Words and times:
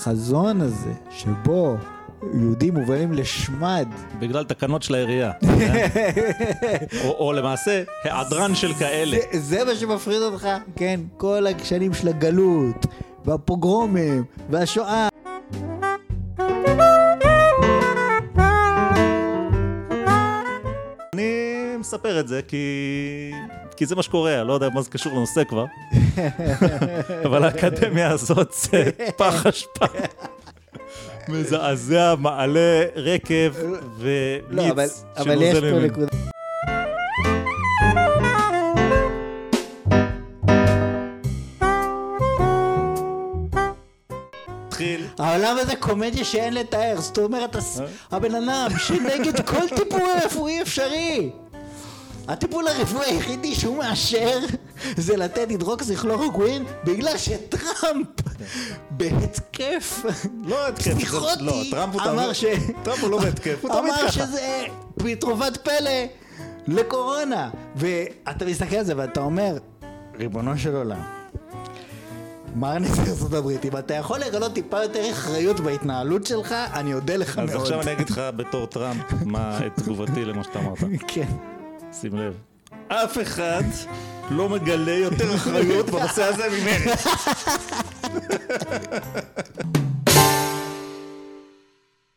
החזון 0.00 0.60
הזה, 0.60 0.92
שבו 1.10 1.76
יהודים 2.34 2.74
מובלים 2.74 3.12
לשמד, 3.12 3.88
בגלל 4.18 4.44
תקנות 4.44 4.82
של 4.82 4.94
העירייה. 4.94 5.32
או, 7.04 7.10
או 7.18 7.32
למעשה, 7.32 7.82
היעדרן 8.04 8.54
של 8.54 8.74
כאלה. 8.74 9.16
זה, 9.32 9.40
זה 9.40 9.64
מה 9.64 9.74
שמפחיד 9.74 10.22
אותך? 10.22 10.48
כן, 10.76 11.00
כל 11.16 11.46
השנים 11.46 11.94
של 11.94 12.08
הגלות, 12.08 12.86
והפוגרומים, 13.24 14.24
והשואה. 14.50 15.08
אני 21.14 21.76
מספר 21.78 22.20
את 22.20 22.28
זה 22.28 22.40
כי... 22.48 22.56
כי 23.76 23.86
זה 23.86 23.96
מה 23.96 24.02
שקורה, 24.02 24.44
לא 24.44 24.52
יודע 24.52 24.68
מה 24.74 24.82
זה 24.82 24.90
קשור 24.90 25.12
לנושא 25.12 25.44
כבר. 25.44 25.64
אבל 27.26 27.44
האקדמיה 27.44 28.10
הזאת 28.10 28.52
זה 28.52 28.84
פח 29.16 29.46
אשפה. 29.46 29.86
מזעזע, 31.28 32.14
מעלה 32.18 32.84
רקב 32.96 33.52
לא, 34.50 34.62
ומיץ. 34.62 35.04
נקודה. 35.84 36.06
התחיל, 44.68 45.06
העולם 45.18 45.56
הזה 45.60 45.76
קומדיה 45.76 46.24
שאין 46.24 46.54
לתאר, 46.54 46.94
זאת 47.00 47.18
אומרת, 47.18 47.56
הס- 47.56 47.80
הבן 48.10 48.34
אדם 48.34 48.70
שנגד 48.78 49.46
כל 49.46 49.68
טיפול 49.76 50.00
רפואי 50.24 50.62
אפשרי. 50.62 51.30
הטיפול 52.28 52.68
הרפואי 52.68 53.06
היחידי 53.06 53.54
שהוא 53.54 53.78
מאשר 53.78 54.38
זה 54.96 55.16
לתת 55.16 55.50
הידרוקסיכלורוקווין 55.50 56.64
בגלל 56.84 57.16
שטראמפ 57.18 58.06
בהתקף 58.90 60.04
לא 60.44 60.68
התקף, 60.68 60.94
פסיכוטי 60.94 61.44
לא, 61.44 61.52
הוא 61.92 62.02
אמר 62.10 62.32
ש... 62.32 62.44
טראמפ 62.82 63.02
הוא 63.02 63.10
לא 63.10 63.18
בהתקף, 63.18 63.58
הוא 63.60 63.70
תמיד 63.70 63.92
אמר 63.92 64.02
ככה. 64.02 64.12
שזה 64.12 64.64
תרופת 65.20 65.56
פלא 65.56 66.06
לקורונה. 66.68 67.50
ואתה 67.76 68.44
מסתכל 68.44 68.76
על 68.76 68.84
זה 68.84 68.94
ואתה 68.96 69.20
אומר, 69.20 69.58
ריבונו 70.18 70.58
של 70.58 70.76
עולם, 70.76 71.02
מר 72.54 72.78
נשיא 72.78 73.02
ארצות 73.02 73.32
הברית, 73.32 73.64
אם 73.64 73.76
אתה 73.76 73.94
יכול 73.94 74.18
לגלות 74.18 74.52
טיפה 74.52 74.82
יותר 74.82 75.10
אחריות 75.10 75.60
בהתנהלות 75.60 76.26
שלך, 76.26 76.54
אני 76.72 76.94
אודה 76.94 77.16
לך 77.16 77.38
אז 77.38 77.50
מאוד. 77.50 77.62
עכשיו 77.62 77.82
אני 77.82 77.92
אגיד 77.92 78.10
לך 78.10 78.20
בתור 78.36 78.66
טראמפ 78.66 79.04
מה 79.24 79.58
תגובתי 79.74 80.24
למה 80.24 80.44
שאתה 80.44 80.58
אמרת. 80.58 80.78
כן. 81.14 81.26
שים 81.92 82.16
לב. 82.18 82.34
אף 82.88 83.18
אחד 83.22 83.62
לא 84.30 84.48
מגלה 84.48 84.92
יותר 84.92 85.34
אחריות 85.34 85.90
בנושא 85.90 86.24
הזה 86.24 86.44
ממני. 86.50 86.92